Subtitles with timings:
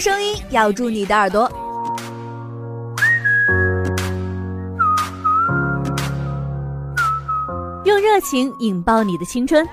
[0.00, 1.46] 用声音咬住你的耳朵，
[7.84, 9.68] 用热情引爆你的青春。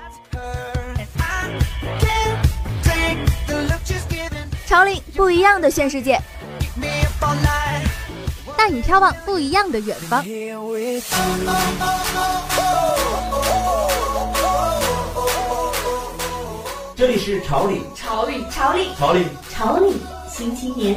[4.66, 6.20] 潮领不一样的现世界，
[8.57, 10.21] 带你眺望不一样的远方。
[16.98, 20.96] 这里是潮领，潮领，潮领，潮领，潮领新青年。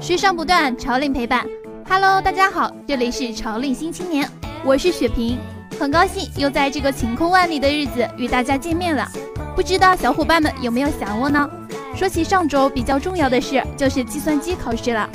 [0.00, 1.44] 时尚不断，潮领陪伴。
[1.86, 4.26] Hello，大家好，这里是潮领新青年，
[4.64, 5.38] 我是雪萍。
[5.78, 9.06] 很高兴又在这个晴空万里的日子与大家见面了，
[9.54, 11.48] 不知道小伙伴们有没有想我呢？
[11.94, 15.08] 说起上周比较重要的事，就是计算机考试了，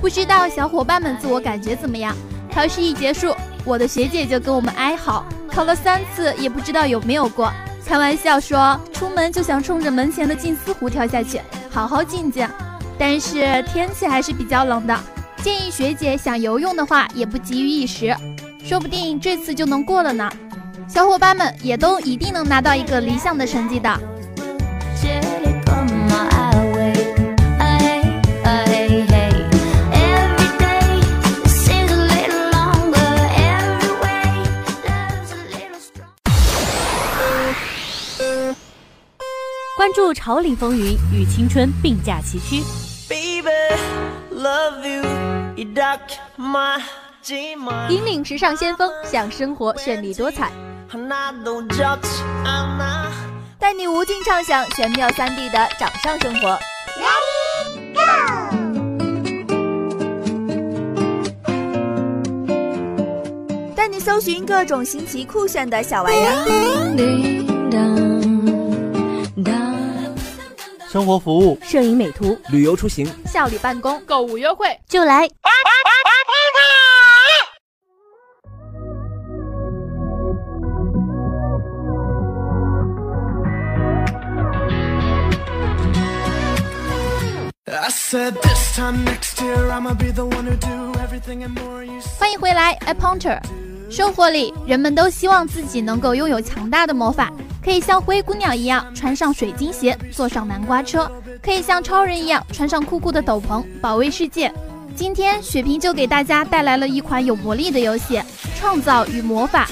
[0.00, 2.16] 不知道小伙伴们自我感觉怎么样？
[2.54, 3.34] 考试一结束，
[3.66, 7.52] 我的学姐就跟我们哀嚎，考了三次也不知道有没有过，
[7.84, 11.38] 开玩笑说出门就想冲着门前的静思湖跳下去，
[11.70, 12.48] 好好静静。
[12.98, 14.98] 但是天气还是比较冷的，
[15.42, 18.16] 建议学姐想游泳的话也不急于一时。
[18.64, 20.30] 说不定这次就能过了呢，
[20.88, 23.98] 小伙伴们也都一定能拿到一个理想的成绩的。
[39.76, 42.62] 关注潮领风云，与青春并驾齐驱。
[47.88, 50.50] 引领时尚先锋，向生活绚丽多彩，
[53.58, 56.58] 带你无尽畅想玄妙三 D 的掌上生活。
[57.00, 58.02] Ready go！
[63.74, 66.44] 带你搜寻各种新奇酷炫的小玩意儿。
[70.90, 75.26] 生活服务、摄影美图、旅游出行、效率办公、购物优惠，就来。
[88.12, 88.28] 欢
[92.30, 93.40] 迎回来，iPonter。
[93.90, 97.32] 生活里，人们都希望自己能够拥有强大的魔法，
[97.64, 101.10] 可以像灰姑娘一样穿上水晶鞋，坐上南瓜车；
[101.42, 104.52] 可以像超人一样穿上酷酷的斗篷，保卫世界。
[104.94, 108.20] 今天，雪萍就给大家带来了一款有魔力的游戏——
[108.60, 109.66] 创造与魔法。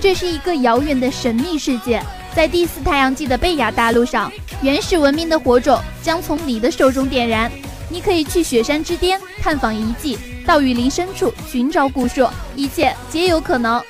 [0.00, 2.02] 这是一个遥远的神秘世界，
[2.34, 7.48] 在第四太阳系的贝亚大陆上，原始文明的火种将从你的手中点燃。
[7.94, 13.80] 你可以去雪山之巅探访遗迹，到雨林深处寻找古树，一切皆有可能。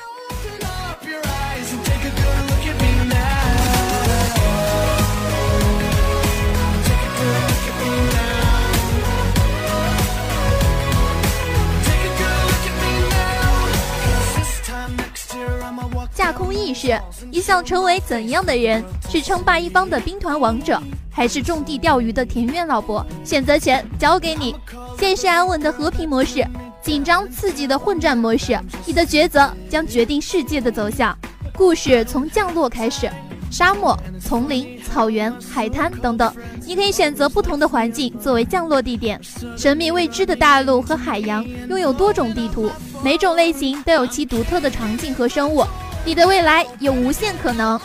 [16.12, 16.98] 架空意识，
[17.30, 18.84] 你想成为怎样的人？
[19.08, 20.80] 是称霸一方的兵团王者？
[21.10, 24.54] 还是种地钓鱼的田园老伯，选择权交给你。
[24.98, 26.44] 现实安稳的和平模式，
[26.82, 31.16] 紧张刺激的混战模式，你的抉择将决定世界的走向。
[31.56, 33.08] 故事从降落开始，
[33.50, 36.34] 沙漠、丛林、草原、海滩等等，
[36.66, 39.20] 你可以选择不同的环境作为降落地点。
[39.56, 42.68] 神秘未知的大陆和海洋拥有多种地图，
[43.04, 45.64] 每种类型都有其独特的场景和生物。
[46.06, 47.80] 你的未来有无限可能。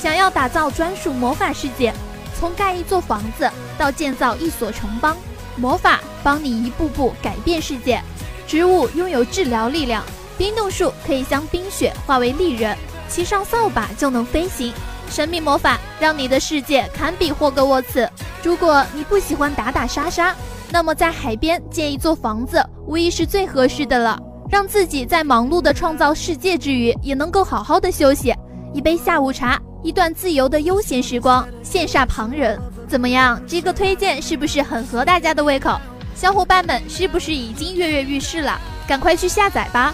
[0.00, 1.92] 想要打造专属魔法世界，
[2.38, 5.16] 从盖一座房子到建造一所城邦，
[5.56, 8.00] 魔法帮你一步步改变世界。
[8.46, 10.04] 植物拥有治疗力量，
[10.38, 12.74] 冰冻树可以将冰雪化为利刃，
[13.08, 14.72] 骑上扫把就能飞行。
[15.10, 18.08] 神秘魔法让你的世界堪比霍格沃茨。
[18.42, 20.32] 如果你不喜欢打打杀杀，
[20.70, 24.16] 那么在海边建一座房子无疑是最合适的了，
[24.48, 28.32] 让自己在忙碌的创造世界之余，也能够好好的休息，
[28.72, 32.56] 一杯下午茶，一段自由的悠闲时光，羡煞旁人。
[32.86, 33.42] 怎么样？
[33.44, 35.76] 这个推荐是不是很合大家的胃口？
[36.14, 38.60] 小伙伴们是不是已经跃跃欲试了？
[38.86, 39.92] 赶快去下载吧！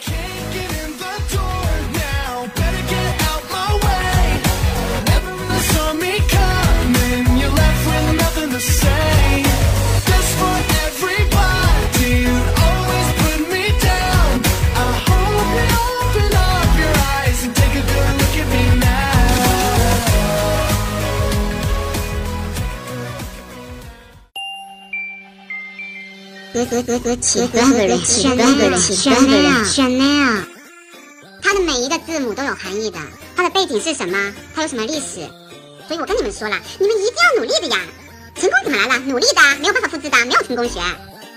[0.00, 0.12] 和
[0.54, 0.69] 和
[26.70, 30.44] 和和起和和人起和和人起和和人 Chanel，
[31.42, 32.98] 它的每一个字母都有含义的。
[33.34, 34.32] 它的背景是什么？
[34.54, 35.28] 它有什么历史？
[35.88, 37.80] 所以我跟你们说了，你们一定要努力的呀！
[38.36, 38.98] 成功怎么来了？
[39.00, 40.80] 努力的，没有办法复制的，没有成功学。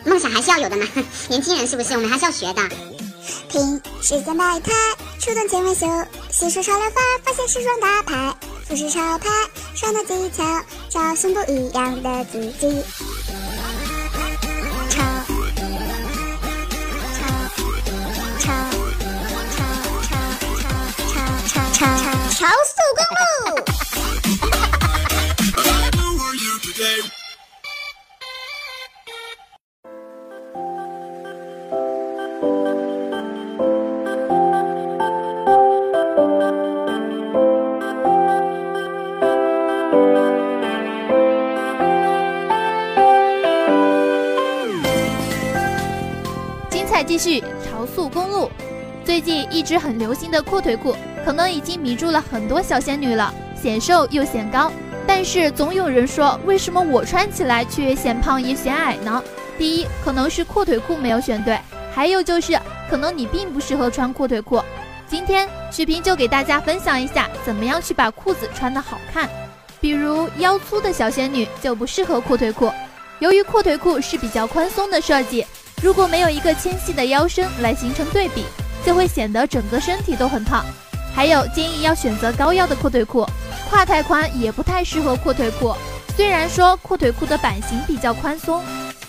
[0.05, 0.85] 梦想还是要有的呢，
[1.29, 1.93] 年轻人是不是？
[1.95, 2.61] 我们还是要学的。
[3.49, 4.71] 听时间百态，
[5.19, 5.87] 出动千万秀，
[6.31, 8.35] 细数潮流法，发现时装大牌，
[8.67, 9.29] 服饰潮牌，
[9.75, 10.43] 穿搭技巧，
[10.89, 12.83] 找寻不一样的自己。
[47.13, 48.49] 继续，超速公路。
[49.05, 50.95] 最近一直很流行的阔腿裤。
[51.23, 54.71] 可能已经迷住了很多小仙女了，显瘦又显高，
[55.05, 59.23] 但是总有人说，为什么我穿起来却显胖也显矮呢？
[59.59, 61.59] 第一，可能是阔腿裤没有选对，
[61.93, 64.59] 还有就是可能你并不适合穿阔腿裤。
[65.07, 69.29] 今天许平就给大家分享一下，怎么样去把裤子穿得好看。
[69.79, 72.71] 比如腰粗的小仙女就不适合阔腿裤，
[73.19, 75.45] 由于阔腿裤是比较宽松的设计，
[75.83, 78.45] 如果没有一个纤细的腰身来形成对比，
[78.85, 80.63] 就会显得整个身体都很胖。
[81.13, 83.27] 还有建议要选择高腰的阔腿裤，
[83.69, 85.75] 胯太宽也不太适合阔腿裤。
[86.15, 88.63] 虽然说阔腿裤的版型比较宽松，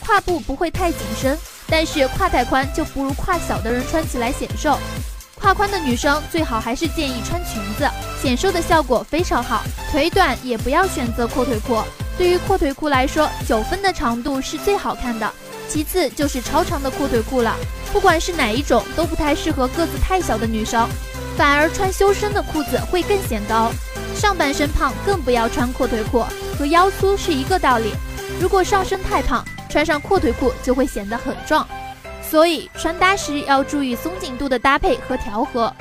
[0.04, 1.38] 胯部不会太紧身，
[1.68, 4.76] 但是胯太宽就不如胯小的人穿起来显瘦。
[5.40, 7.88] 胯宽的女生最好还是建议穿裙子，
[8.20, 9.62] 显瘦的效果非常好。
[9.92, 11.80] 腿短也不要选择阔腿裤。
[12.18, 15.30] 对于阔腿裤来说，九分的长度是最好看的，
[15.68, 17.56] 其次就是超长的阔腿裤了。
[17.92, 20.88] 不管是哪一种，都不太适合个子太小的女生。
[21.36, 23.72] 反而穿修身的裤子会更显高，
[24.14, 26.24] 上半身胖更不要穿阔腿裤，
[26.56, 27.92] 和腰粗是一个道理。
[28.40, 31.66] 如果上身太胖，穿上阔腿裤就会显得很壮。
[32.22, 35.74] 所以穿搭时要注意松紧度的搭配和调和。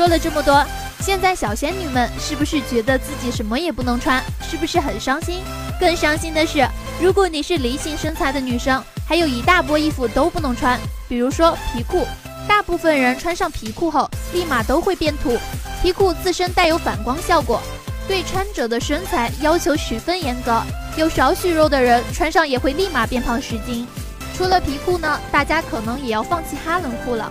[0.00, 0.64] 说了这么多。
[1.00, 4.24] 现在小仙女们是不是觉得自己什么也不能穿？
[4.40, 5.42] 是不是很伤心？
[5.78, 6.66] 更伤心的是，
[7.02, 10.80] 如果你是梨形身材的女生，还有一大波衣服都不能穿。
[11.06, 12.06] 比如说皮裤，
[12.48, 15.36] 大部分人穿上皮裤后，立马都会变土。
[15.82, 17.60] 皮裤自身带有反光效果，
[18.08, 20.62] 对穿着的身材要求十分严格。
[20.96, 23.86] 有少许肉的人穿上也会立马变胖十斤。
[24.34, 27.30] 除了皮裤呢，大家可能也要放弃哈伦裤了。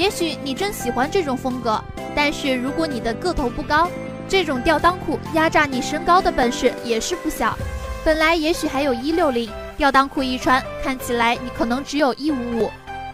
[0.00, 1.78] 也许你正喜欢这种风格。
[2.16, 3.86] 但是如果你的个头不高，
[4.26, 7.54] 这种吊裆裤压榨你身高的本事也是不小。
[8.02, 12.70] 本来也许还有一六零，吊裆裤一穿，看起来你可能只有一五五。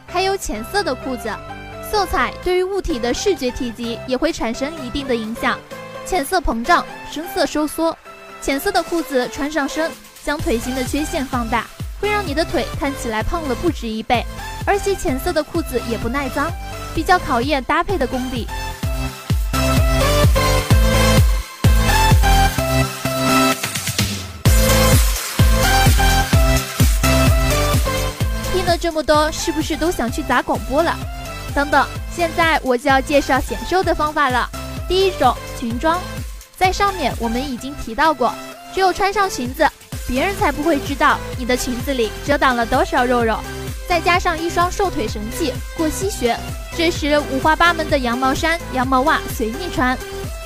[0.07, 1.29] 还有浅色的裤子，
[1.91, 5.59] 色彩对于物体的视觉体积也会产生一定的影响。
[6.07, 7.99] 浅色膨胀，深色收缩。
[8.41, 9.91] 浅色的裤子穿上身，
[10.23, 11.67] 将腿型的缺陷放大，
[12.01, 14.25] 会让你的腿看起来胖了不止一倍。
[14.65, 16.51] 而且浅色的裤子也不耐脏，
[16.97, 18.49] 比较考验搭配的功底。
[28.51, 30.97] 听了这么多是不是都想去砸广播了？
[31.55, 34.49] 等等，现在我就要介绍显瘦的方法了。
[34.89, 36.01] 第一种裙装，
[36.57, 38.35] 在上面我们已经提到过，
[38.75, 39.69] 只有穿上裙子，
[40.09, 43.39] 别人才不会知道你的裙子里遮挡了多少肉肉。
[43.89, 46.37] 再加上一双瘦腿神器过膝靴，
[46.77, 49.97] 这时五花八门的羊毛衫、羊毛袜随你穿。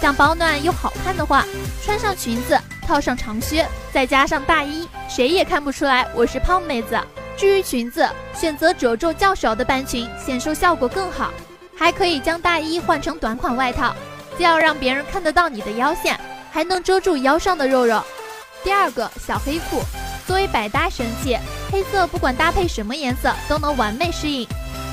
[0.00, 1.44] 想保暖又好看的话，
[1.84, 6.98] 穿上裙子，套上长靴，再加上大衣，谁也看不出来我是胖妹子。
[7.36, 11.32] 至于裙子，选择褶皱较少的半裙，显瘦效果更好。
[11.76, 13.94] 还可以将大衣换成短款外套，
[14.36, 16.18] 既要让别人看得到你的腰线，
[16.50, 18.02] 还能遮住腰上的肉肉。
[18.62, 19.80] 第二个小黑裤，
[20.26, 21.38] 作为百搭神器，
[21.70, 24.46] 黑色不管搭配什么颜色都能完美适应。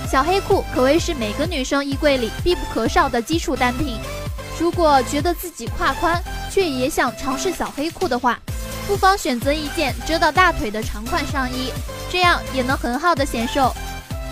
[0.09, 3.97] 小黑裤可谓是每个女生衣柜里必不可少的基础单品。
[4.59, 8.39] 如果觉得自己胯宽，却也想尝试小黑裤的话，
[8.87, 11.71] 不妨选择一件遮到大腿的长款上衣。
[12.09, 13.73] 这样也能很好的显瘦。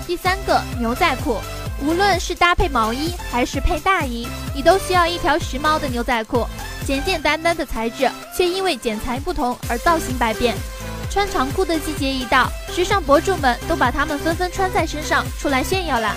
[0.08, 1.40] 第三个牛仔裤，
[1.82, 6.48] 无论是搭配毛衣还是配大衣，你都需要一条时髦的牛仔裤。
[6.86, 10.56] 简简单单的材质，却因为剪裁不同而造型百变。
[11.16, 16.14] 穿长裤的季节一到，时尚博主们都把它们纷纷穿在身上出来炫耀了。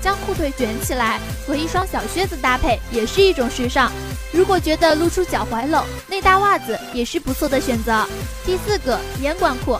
[0.00, 3.90] 将裤腿卷起来，和一双小靴子搭配也是一种时尚。
[4.32, 8.06] 如果觉得露出脚踝冷，内搭袜子也是不错的选择。
[8.46, 9.76] 第四个，烟管裤。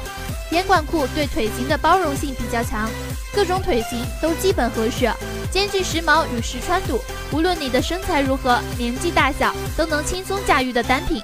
[0.50, 2.90] 烟管裤对腿型的包容性比较强，
[3.32, 5.08] 各种腿型都基本合适，
[5.52, 7.00] 兼具时髦与实穿度。
[7.30, 11.22] 无论你的身材如何，年纪大小都能轻松驾驭的单品。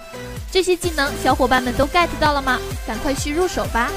[0.54, 2.60] 这些技能，小伙伴们都 get 到了吗？
[2.86, 3.90] 赶快去入手吧！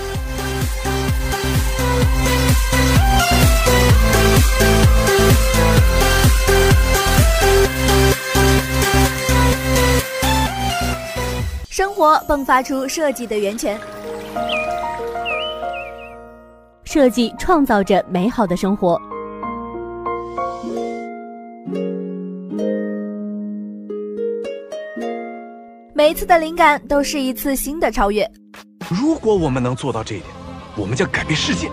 [11.70, 13.80] 生活迸发出设计的源泉，
[16.86, 19.00] 设计创造着美好的生活。
[26.08, 28.26] 每一次的灵感都是一次新的超越。
[28.90, 30.30] 如果我们能做到这一点，
[30.78, 31.70] 我们将改变世界。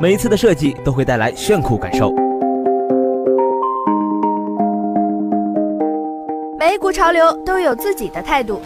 [0.00, 2.10] 每一次的设计都会带来炫酷感受。
[6.58, 8.62] 每一股潮流都有自己的态度。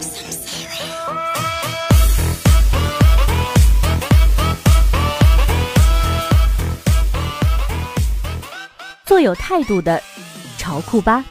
[9.05, 10.01] 做有态度的
[10.57, 11.21] 潮酷吧。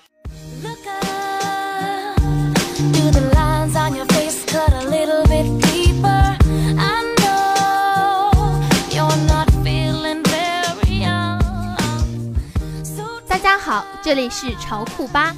[14.05, 15.35] 这里是潮酷吧。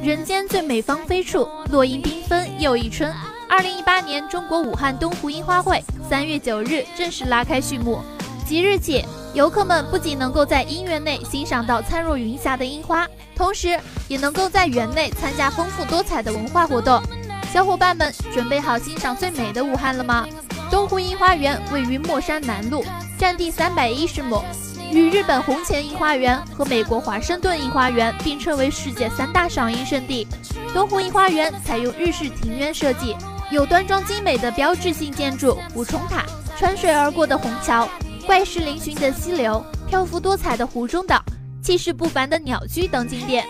[0.00, 3.12] 人间最美芳菲处，落英缤纷又一春。
[3.48, 7.98] 二零一八年中国武汉东湖樱花会三月九日正式拉开序幕。
[8.46, 9.04] 即日起，
[9.34, 13.04] 游客们不仅能够在樱园内欣赏到灿若云霞的樱花，
[13.34, 17.02] 同时也能够在园内参加丰富多彩的文化活动。
[17.52, 20.24] 小伙伴们准备好欣赏最美的武汉了吗？
[20.70, 22.84] 东湖樱花园位于墨山南路，
[23.18, 24.40] 占地三百一十亩。
[24.94, 30.24] 与日本红前樱花园和美国华盛顿樱花园并称为世界三大赏樱圣地。
[30.72, 33.16] 东湖樱花园采用日式庭园设计，
[33.50, 36.24] 有端庄精美的标志性建筑五重塔、
[36.56, 37.88] 穿水而过的虹桥、
[38.24, 41.20] 怪石嶙峋的溪流、漂浮多彩的湖中岛、
[41.60, 43.44] 气势不凡的鸟居等景点。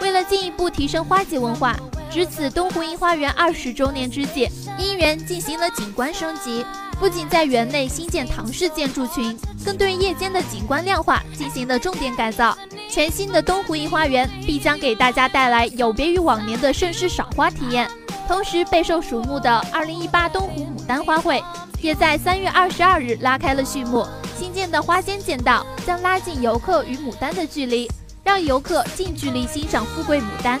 [0.00, 1.76] 为了进一步提升花季文化，
[2.10, 6.66] 值此东湖樱花园二十周年之际，樱园进行了景观升级。
[6.98, 12.56] 不仅在园内新建唐式建筑群，更对夜间的景观亮化进行了重点改造。
[12.90, 17.88] 全新的东湖一花园必将给大家带来有别于往年的盛世赏花体验。
[18.26, 21.42] 同时，备受瞩目的2018东湖牡丹花会
[21.80, 24.04] 也在3月22日拉开了序幕。
[24.36, 27.88] 新建的花间栈道将拉近游客与牡丹的距离，
[28.24, 30.60] 让游客近距离欣赏富贵牡丹。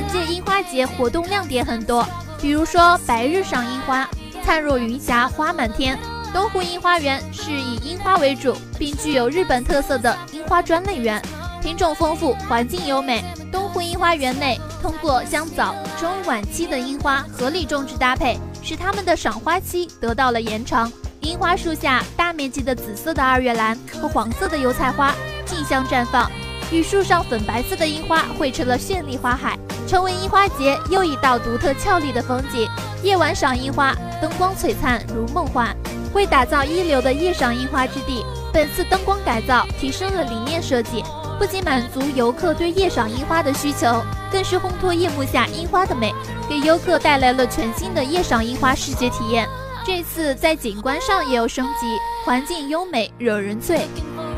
[0.00, 2.08] 本届樱花节活动亮点很多，
[2.40, 4.08] 比如说白日赏樱花，
[4.42, 5.98] 灿若云霞花满天。
[6.32, 11.20] 东湖樱花园是以樱花为主，并具有日本特色的樱花专类园，
[11.60, 13.22] 品种丰富，环境优美。
[13.52, 20.90] 东湖樱花园内通过将早、中、晚期的樱花合理种植搭配，使它们的赏花期得到了延长。
[21.20, 25.14] 樱花树下，大面积的紫色的二月兰和黄色的油菜花
[25.44, 26.30] 竞相绽放，
[26.70, 29.58] 与树上粉白色的樱花汇成了绚丽花海。
[29.86, 32.68] 成为樱花节又一道独特俏丽的风景。
[33.02, 35.76] 夜晚赏樱花，灯光璀璨如梦幻。
[36.14, 41.02] 为打造一流的夜赏樱花之地，本次灯光改造提升了理念设计，
[41.40, 44.00] 不仅满足游客对夜赏樱花的需求，
[44.30, 46.14] 更是烘托夜幕下樱花的美，
[46.48, 49.48] 给游客带来了全新的夜赏樱花视觉体验。
[49.84, 53.88] 这次在景观上也有升级，环境优美惹人醉。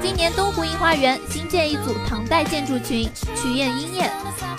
[0.03, 4.11] 今年东湖樱花园新建一组唐代建筑群，曲宴莺宴。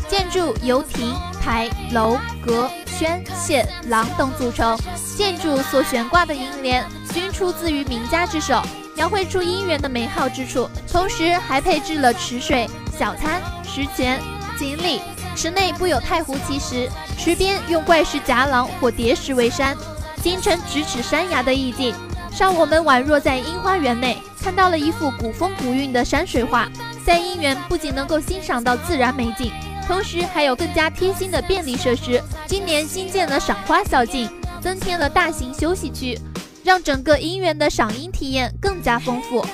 [0.07, 4.77] 建筑由亭、台、楼、阁、轩、榭、廊等组成。
[5.17, 8.62] 建筑所悬挂的楹联均出自于名家之手，
[8.95, 10.69] 描绘出姻缘的美好之处。
[10.89, 12.65] 同时还配置了池水、
[12.97, 14.21] 小餐、石泉、
[14.57, 15.01] 锦鲤。
[15.35, 19.75] 池内布有太湖奇石，池边用怪石夹廊或叠石为山，
[20.21, 21.93] 形成咫尺山崖的意境，
[22.39, 24.17] 让我们宛若在樱花园内。
[24.43, 26.67] 看到了一幅古风古韵的山水画，
[27.05, 29.50] 在樱园不仅能够欣赏到自然美景，
[29.88, 32.21] 同时还有更加贴心的便利设施。
[32.45, 36.19] 今年新建了赏花小径，增添了大型休息区，
[36.62, 39.45] 让整个樱园的赏樱体验更加丰富。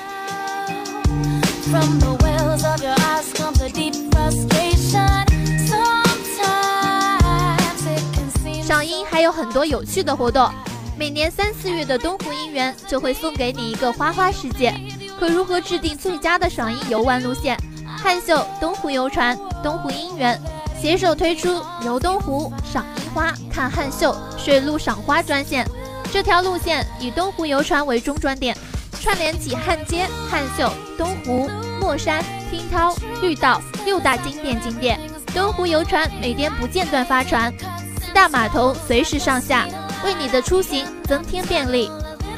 [8.64, 10.52] 赏樱还有很多有趣的活动。
[11.00, 14.76] 每年三四月的东湖樱园就会送给你一个花花世界，
[15.18, 17.58] 可如何制定最佳的赏樱游玩路线？
[17.98, 20.38] 汉秀、东湖游船、东湖樱园、
[20.78, 25.66] 携手推出游东湖、赏樱花、看汉秀、水陆赏花专线。
[26.12, 28.54] 这条路线以东湖游船为中转点，
[29.00, 35.00] 串联起汉街、汉秀、东湖、墨山、听涛、绿道六大经典景点。
[35.34, 37.54] 东湖游船每天不间断发船，
[38.02, 39.66] 四大码头随时上下，
[40.04, 41.92] 为你的出行增添便利。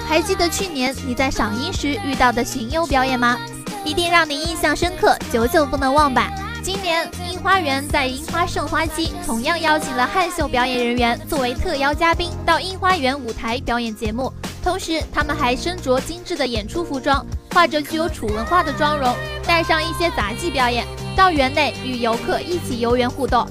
[0.08, 3.38] 还记得去年你在赏樱时遇到的巡游表演吗？
[3.86, 6.30] 一定让你印象深刻，久久不能忘吧。
[6.64, 14.32] 今年樱花园在樱花盛花期，同样邀请了汉秀表演人员作为特邀嘉宾到樱花园舞台表演节目。
[14.64, 19.16] 同时，他们还身着精致的演出服装，画着具有楚文化的妆容，
[19.48, 23.48] 带上一些杂技表演，到园内与游客一起游园互动。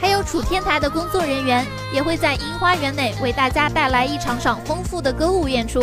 [0.00, 5.80] 还有楚天台的工作人员也会在樱花园内为大家带来一场场丰富的歌舞演出，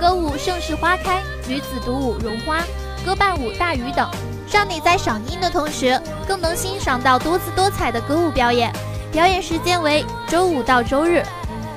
[0.00, 2.60] 歌舞《盛世花开》，女子独舞《绒花》，
[3.04, 4.10] 歌伴舞《大雨》等。
[4.52, 8.72] 让你在赏樱的同时，更能欣赏到多姿多彩的歌舞表演。
[9.12, 11.22] 表演时间为周五到周日，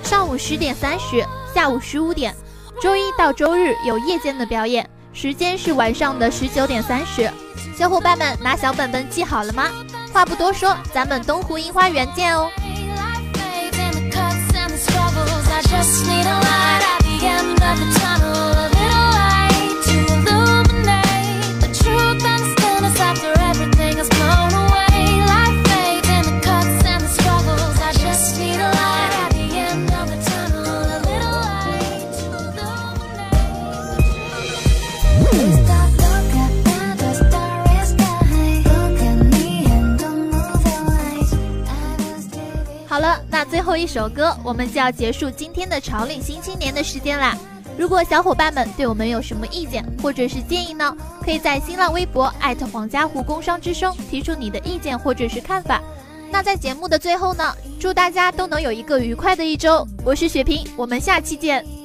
[0.04, 1.24] 上午十点三十，
[1.54, 2.34] 下午十五点；
[2.82, 7.30] 周一到周日有夜间的表演，时间是晚上的十九点三十。
[7.78, 9.70] 小伙伴们拿小本本记好了吗？
[10.14, 12.48] 话不多说，咱们东湖樱花园见哦！
[18.04, 18.13] 好
[43.04, 47.38] 了，那最后一首歌，我们就要结束今天的潮领新青年的时间啦。
[47.78, 50.96] 如果小伙伴们对我们有什么意见或者是建议呢？
[51.22, 55.82] 可以在新浪微博艾特黄家湖工商之声提出你的意见或者是看法。
[56.32, 59.86] 那在节目的最后呢，祝大家都能有一个愉快的一周。
[60.06, 61.83] 我是雪萍，我们下期见。